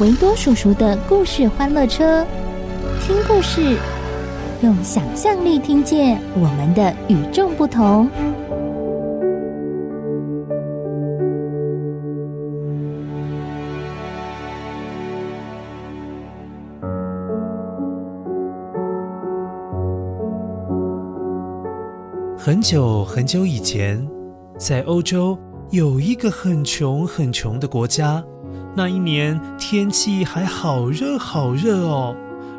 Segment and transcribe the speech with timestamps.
[0.00, 2.24] 维多叔叔的故事欢乐车，
[3.02, 3.76] 听故事，
[4.62, 8.08] 用想象力听见我们的与众不同。
[22.38, 24.08] 很久很久以前。
[24.56, 25.38] 在欧洲
[25.70, 28.22] 有一个很穷很穷的国家，
[28.74, 32.14] 那一年天气还好热好热哦，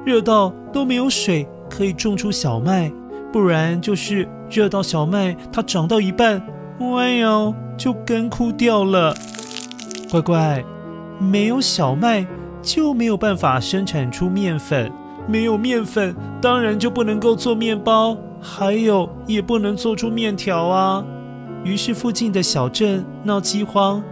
[0.05, 2.91] 热到都没有水可以种出小麦，
[3.31, 6.41] 不然就是热到小麦它长到一半，
[6.79, 9.15] 哎呦，就干枯掉了。
[10.11, 10.63] 乖乖，
[11.17, 12.27] 没有小麦
[12.61, 14.91] 就没有办法生产出面粉，
[15.27, 21.03] 没有面粉当然就不能够做面包，还有也不能做出面条啊。
[21.63, 24.03] 于是附近的小镇闹饥荒。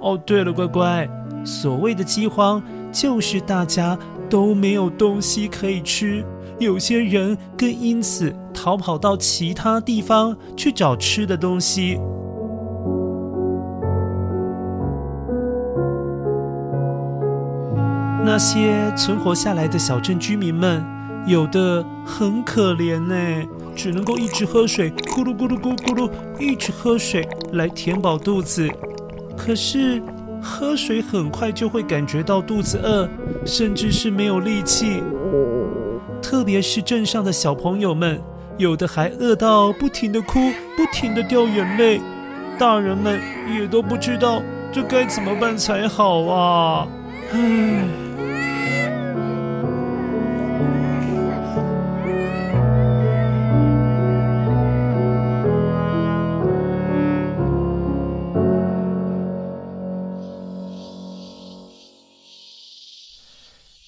[0.00, 1.08] 哦，对了，乖乖，
[1.44, 3.98] 所谓的饥荒就是大家
[4.28, 6.24] 都没有东西可以吃，
[6.58, 11.98] 有些人更因此逃跑到其他地方去找吃的东西。
[18.24, 20.84] 那些存活下来的小镇居民们，
[21.26, 23.14] 有的很可怜呢。
[23.74, 28.68] 只能够一直喝水，咕噜咕噜咕咕噜，一直喝水来填饱肚子。
[29.36, 30.00] 可是
[30.42, 33.08] 喝水很快就会感觉到肚子饿，
[33.46, 35.02] 甚至是没有力气。
[36.20, 38.20] 特别是镇上的小朋友们，
[38.58, 42.00] 有的还饿到不停地哭，不停地掉眼泪。
[42.58, 43.20] 大人们
[43.56, 44.42] 也都不知道
[44.72, 46.88] 这该怎么办才好啊！
[47.32, 48.01] 唉。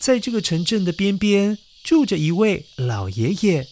[0.04, 3.66] 在这个城镇的边边住着一位老爷爷，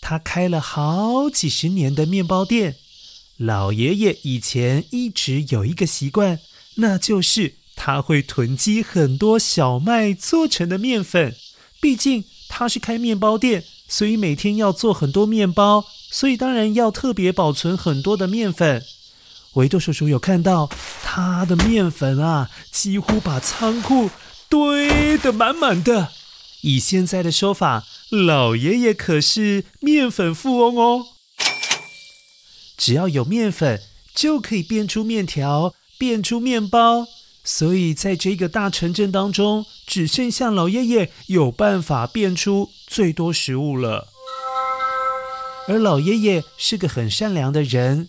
[0.00, 2.74] 他开了好几十年的面包店。
[3.36, 6.40] 老爷爷以前一直有一个习惯，
[6.78, 11.36] 那就是他会囤积很多小麦做成的面粉。
[11.80, 18.84] 毕竟他是开面包店，所以每天要做很多面包，所以当然要特别保存很多的面粉。
[19.52, 20.68] 维多叔叔有看到
[21.04, 24.10] 他的面粉啊，几乎把仓库。
[24.48, 26.10] 堆得满满的，
[26.62, 31.06] 以现在的说法，老爷爷可是面粉富翁哦。
[32.76, 33.80] 只要有面粉，
[34.14, 37.06] 就可以变出面条，变出面包。
[37.42, 44.08] 所以在这个大城镇当中，只剩下老爷爷有办法变出最多食物了。
[45.68, 48.08] 而老爷爷是个很善良的人。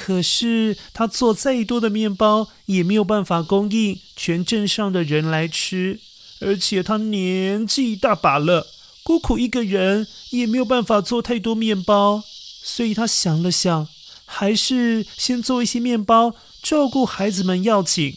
[0.00, 5.98] 可是他做再多的面包也没有办法供应全镇上的人来吃，
[6.40, 8.68] 而且他年纪大把了，
[9.02, 12.22] 孤苦一个人也没有办法做太多面包，
[12.62, 13.88] 所以他想了想，
[14.24, 18.16] 还是先做一些面包照顾孩子们要紧。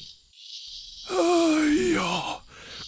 [1.09, 1.15] 哎
[1.95, 2.41] 呀，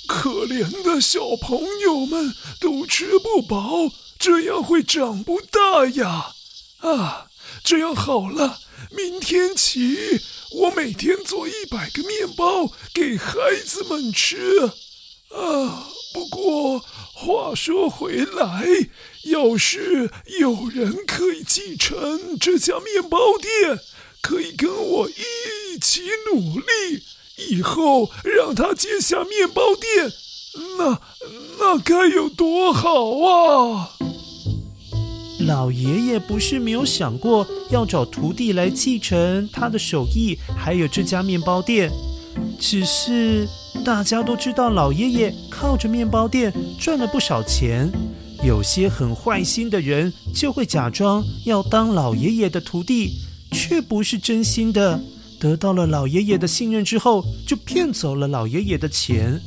[0.08, 6.34] 可怜的小朋友们都吃不饱，这样会长不大呀！
[6.82, 7.28] 啊，
[7.64, 8.60] 这样好了。
[8.92, 9.98] 明天起，
[10.52, 13.34] 我每天做一百个面包给孩
[13.66, 14.60] 子们吃。
[15.30, 16.80] 啊，不过
[17.14, 18.66] 话说回来，
[19.24, 23.80] 要是有人可以继承这家面包店，
[24.22, 27.04] 可以跟我一起努力，
[27.50, 30.12] 以后让他接下面包店，
[30.78, 31.02] 那
[31.58, 33.90] 那该有多好啊！
[35.40, 41.92] 老爷爷不是没有想过要找徒弟来继承他的手艺，还有这家面包店。
[42.60, 43.48] 只是
[43.84, 47.92] 大家都知道，老爷爷靠着面包店赚了不少钱。
[48.44, 53.14] 有些很坏心的人就会假装要当老爷爷的徒弟，
[53.52, 55.00] 却不是真心的。
[55.40, 59.42] 得到了老爷爷的信任之后，就骗走了老爷爷的钱。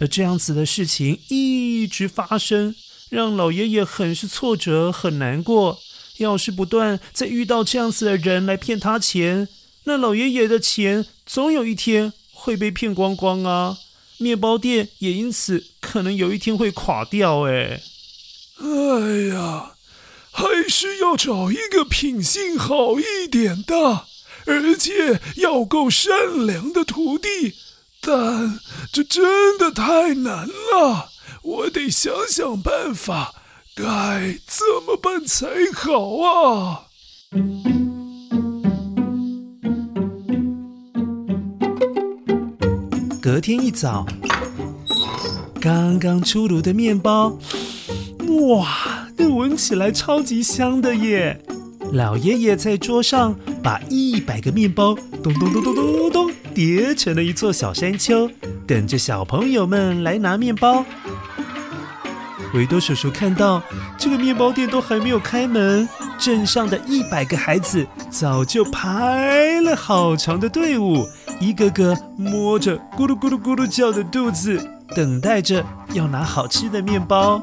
[0.00, 2.74] 而这样子的事情一直发生，
[3.12, 5.78] 让老爷爷很是挫折，很难过。
[6.16, 9.46] 要是不断再遇到这样子的人来骗他钱，
[9.84, 13.76] 那老爷爷的钱总有一天会被骗光光啊！
[14.16, 17.42] 面包店也因此可能有一天会垮掉。
[17.42, 17.82] 哎，
[18.56, 19.72] 哎呀，
[20.30, 24.06] 还是要找一个品性好一点的，
[24.46, 27.28] 而且要够善良的徒弟。
[28.00, 28.58] 但
[28.90, 31.11] 这真的太难了，
[31.42, 33.34] 我得想想办法。
[33.74, 36.88] 该怎么办才好啊？
[43.20, 44.04] 隔天一早，
[45.58, 47.38] 刚刚出炉的面包，
[48.50, 51.42] 哇，那闻起来超级香的耶！
[51.92, 58.30] 老爷爷在桌上把一百个面包咚咚咚咚咚咚咚叠成了一座小山丘，
[58.66, 60.84] 等着小朋友们来拿面包。
[62.54, 63.62] 维多叔叔看到
[63.96, 65.88] 这个面包店都还没有开门，
[66.18, 71.06] 镇上的一百个孩子早就排了好长的队伍，
[71.40, 74.62] 一个个摸着咕噜咕噜咕噜叫的肚子，
[74.94, 75.64] 等待着
[75.94, 77.42] 要拿好吃的面包。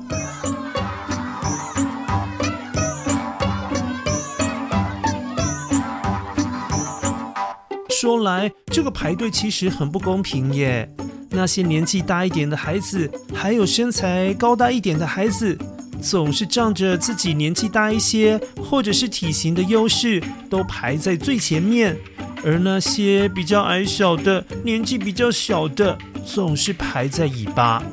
[7.89, 10.89] 说来，这个排队其实很不公平耶。
[11.31, 15.57] 那些年纪大一点的孩子，还有身材高大一点的孩子，
[16.01, 21.95] 总是仗着自己年纪大一些，或者是体型的优势，都排在最前面。
[22.43, 27.83] 而那些比较矮小的、年纪比较小的，总是排在尾巴。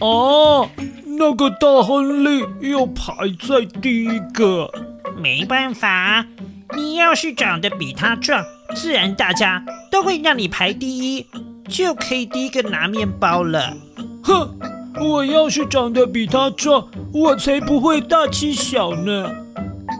[0.00, 0.68] 哦，
[1.06, 3.14] 那个大亨利又排
[3.48, 4.70] 在第一个。
[5.16, 6.26] 没办法，
[6.76, 8.44] 你要是长得比他壮，
[8.74, 11.26] 自然大家都会让你排第一。
[11.68, 13.74] 就可以第一个拿面包了。
[14.22, 14.58] 哼，
[15.00, 19.30] 我要是长得比他壮，我才不会大欺小呢。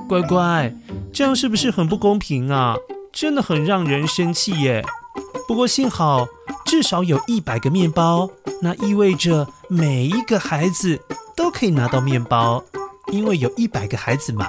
[0.09, 0.75] 乖乖，
[1.13, 2.77] 这样是不是很不公平啊？
[3.13, 4.85] 真的很让人生气耶。
[5.47, 6.27] 不过幸好，
[6.65, 8.31] 至少有一百个面包，
[8.61, 11.01] 那意味着每一个孩子
[11.37, 12.63] 都可以拿到面包，
[13.11, 14.47] 因为有一百个孩子嘛。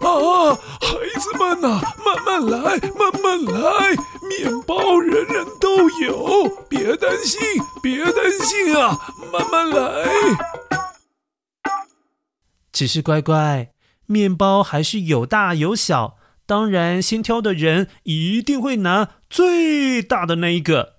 [0.00, 3.96] 啊，孩子们呐、啊，慢慢来，慢慢来，
[4.40, 7.40] 面包人人都有，别担心，
[7.82, 8.98] 别担心啊，
[9.32, 10.08] 慢慢来。
[12.72, 13.70] 只是乖乖，
[14.06, 16.16] 面包还是有大有小，
[16.46, 20.94] 当然先挑的人一定会拿最大的那一个，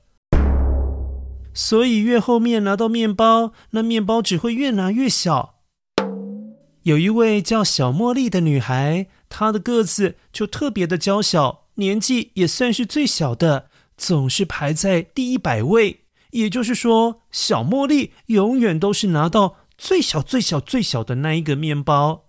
[1.54, 5.56] 所以越后面拿到面包，那面包只会越拿越小。
[6.84, 16.02] 有一位叫小茉莉的女孩，她的个子就特别的娇小，年纪也算是最小的，总是排在第一百位。
[16.32, 22.26] 也就是说，小茉莉永远都是拿到最小、最小、最小的那一个面包。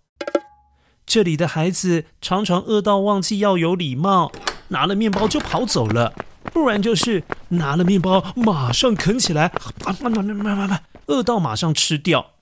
[1.04, 4.30] 这里的孩子常常饿到忘记要有礼貌，
[4.68, 6.12] 拿了面包就跑走了，
[6.52, 9.46] 不然就是拿了面包马上啃起来，
[9.84, 12.32] 啊，慢、慢、慢、慢、慢饿到马上吃掉。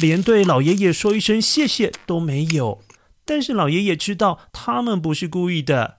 [0.00, 2.82] 连对老爷爷说一声谢谢都没有，
[3.24, 5.98] 但是老爷爷知道他们不是故意的。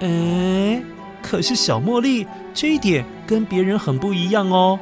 [0.00, 0.82] 哎，
[1.22, 4.78] 可是小茉莉这一点跟别人很不一样哦，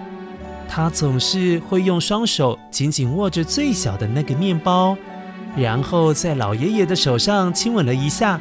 [0.68, 4.96] 她总是会用双手紧紧握着最小的那个面包，
[5.56, 8.40] 然后在老爷爷的手上亲吻了一下，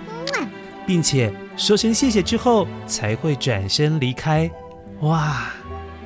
[0.85, 4.49] 并且说声谢谢之后才会转身离开。
[5.01, 5.51] 哇，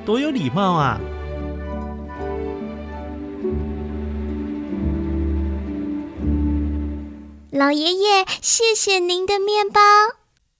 [0.04, 1.00] 多有礼貌啊！
[7.56, 9.80] 老爷爷，谢谢您的面包。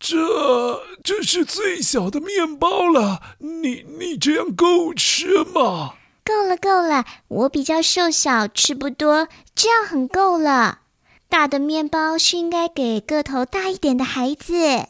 [0.00, 5.96] 这这是最小的面包了，你你这样够吃吗？
[6.24, 10.80] 够了够了，我比较瘦小，吃不多，这样很够了。
[11.28, 14.86] 大的面包是应该给个头大一点的孩子。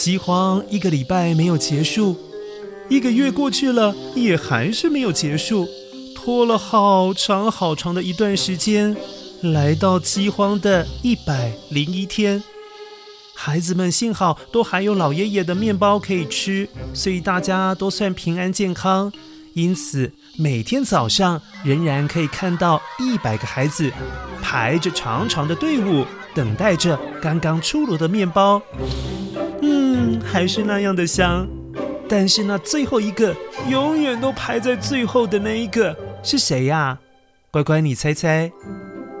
[0.00, 2.16] 饥荒一个礼拜没有结束，
[2.88, 5.68] 一个月过去了，也还是没有结束，
[6.16, 8.96] 拖了好长好长的一段时间，
[9.42, 12.42] 来到饥荒的一百零一天，
[13.34, 19.12] 孩子们幸好都还有老爷爷的面包可以吃，所以大家都算平安健康。
[19.52, 23.92] 因此，每天早上仍然可以看到一百个孩子
[24.40, 28.62] 排着长长的队伍，等待着刚刚出炉的面包。
[30.30, 31.48] 嗯，还是那样的香。
[32.08, 33.34] 但是那最后一个，
[33.68, 36.98] 永远都排在最后的那一个是谁呀？
[37.50, 38.50] 乖乖，你猜猜。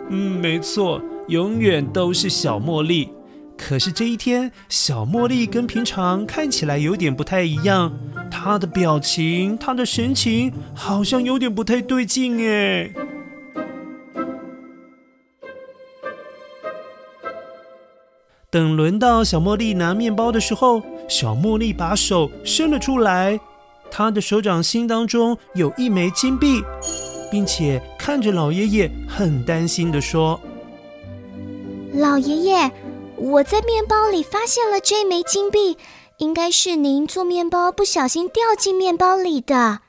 [0.08, 3.10] 嗯，没错，永远都是小茉莉。
[3.56, 7.92] 可是这一天，小茉莉跟平常看起来有点不太一样，
[8.30, 12.90] 她的表情、她的神情好像有点不太对劲哎。
[18.50, 23.38] 等轮到小茉莉拿面包的时候，小茉莉把手伸了出来，
[23.90, 26.62] 她的手掌心当中有一枚金币，
[27.32, 30.40] 并且看着老爷爷，很担心的说
[31.92, 32.70] ：“老爷爷。”
[33.16, 35.76] 我在面包里发现了这枚金币，
[36.16, 39.80] 应该是您做面包不小心掉进面包里的，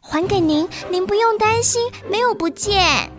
[0.00, 3.10] 还给您，您不用担心，没有不见。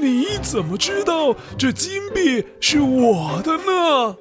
[0.00, 4.16] 你怎么知道这金币是我的呢？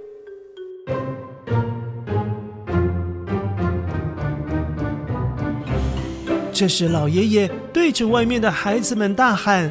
[6.56, 9.70] 这时，老爷爷对着外面的孩子们大喊：“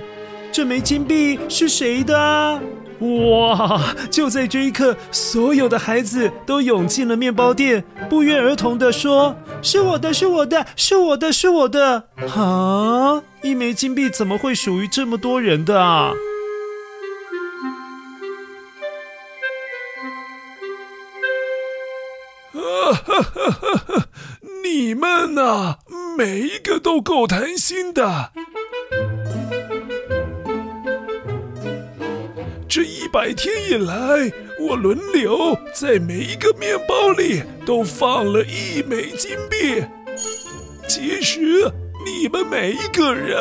[0.53, 2.61] 这枚金币是谁的？”
[3.01, 3.81] 哇！
[4.11, 12.05] 就在这一刻，所有的孩子都涌进了面包店，不约而同地说：“是我的，是我的，是我的，是我的！”
[12.37, 13.23] 啊！
[13.43, 16.13] 一枚金币怎么会属于这么多人的啊？
[22.53, 24.07] 啊哈哈！
[24.63, 25.77] 你们呐，
[26.17, 28.31] 每一个都够贪心的。
[32.69, 39.85] 这一百天以来，我轮流在每一个面包里都放了一枚金币。
[40.89, 41.41] 其实
[42.05, 43.37] 你们每一个人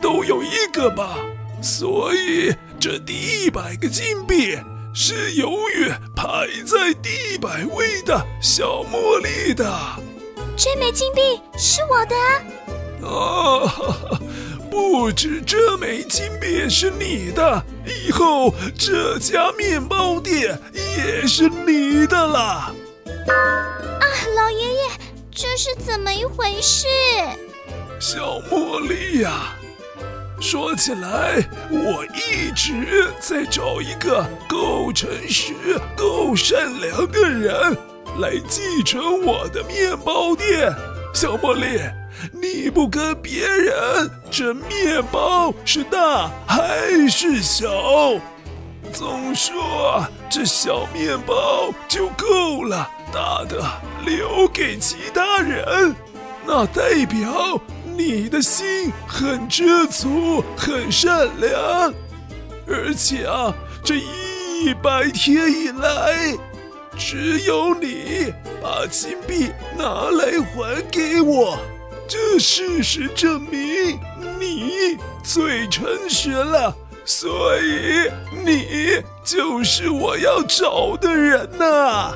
[0.00, 1.16] 都有一个吧，
[1.60, 4.56] 所以这第一百个金币
[4.94, 9.64] 是由于排在第一百位的小茉莉的。
[10.64, 11.20] 这枚金币
[11.58, 12.14] 是我的。
[13.04, 14.20] 啊哈哈。
[14.70, 22.38] 不止这枚金币是你的，以后这家面包店也是你的了。
[22.38, 22.72] 啊，
[24.36, 24.88] 老爷爷，
[25.34, 26.86] 这是怎么一回事？
[27.98, 29.56] 小茉莉呀，
[30.40, 35.52] 说起来，我一直在找一个够诚实、
[35.96, 37.76] 够善良的人
[38.18, 40.72] 来继承我的面包店。
[41.14, 41.80] 小茉莉。
[42.30, 47.66] 你不跟别人争面包是大还是小？
[48.92, 53.60] 总说这小面包就够了，大的
[54.04, 55.96] 留给其他人，
[56.46, 57.60] 那代表
[57.96, 61.92] 你的心很知足、很善良。
[62.68, 63.52] 而且啊，
[63.82, 66.36] 这一百天以来，
[66.96, 68.32] 只有你
[68.62, 71.58] 把金币拿来还给我。
[72.08, 73.98] 这事实证明
[74.38, 78.10] 你最诚实了，所以
[78.44, 82.12] 你就是我要找的人呐。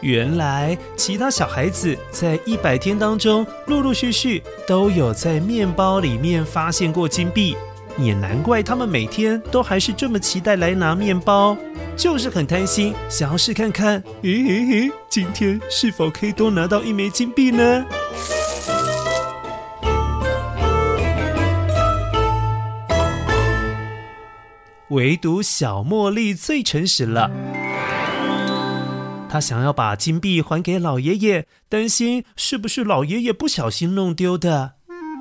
[0.00, 7.56] 原来其他小孩子在一百天当中，陆陆续续都有在面包里面发现过金币，
[7.98, 11.56] 也难怪他们每天都还是这么期待来拿面包，
[11.96, 17.84] 就是很贪心，想要试看看，嘿嘿嘿，今天是否可以多拿到一枚金币呢？
[24.90, 27.30] 唯独小茉莉最诚实了，
[29.28, 34.74] 她想要把金币还给老爷爷，担心是不是老爷爷不小心弄丢的。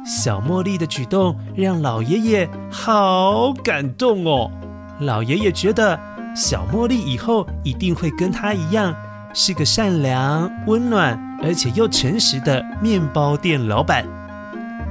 [0.06, 4.52] 小茉莉的举动让老爷爷好感动哦。
[5.00, 6.00] 老爷爷觉得
[6.36, 8.94] 小茉莉以后一定会跟她一样，
[9.34, 14.06] 是个善良、温暖而且又诚实的面包店老板。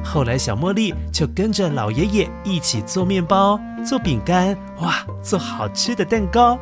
[0.02, 6.58] 后来，小茉莉就跟着老爷爷一起做面包、做饼干，哇，做好吃的蛋糕。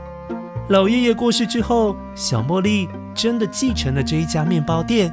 [0.68, 5.12] 老爷爷过世之后，小茉莉真的继承了这一家面包店。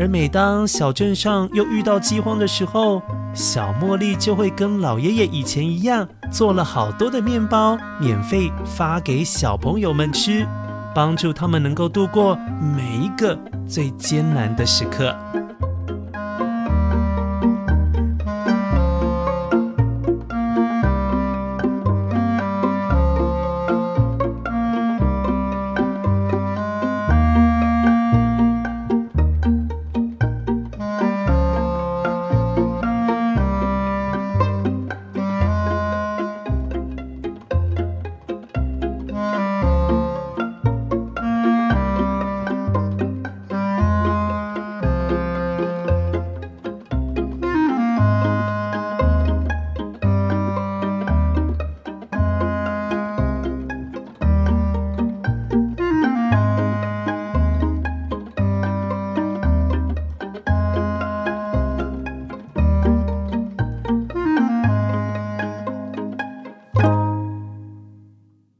[0.00, 3.02] 而每当小镇上又遇到饥荒的时候，
[3.34, 10.46] 小茉莉就会跟老爷爷以前一样，做了好多的面包，免费发给小朋友们吃，
[10.94, 12.34] 帮助他们能够度过
[12.74, 13.38] 每一个
[13.68, 15.14] 最艰难的时刻。